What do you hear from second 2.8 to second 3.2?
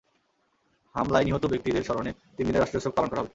শোক পালন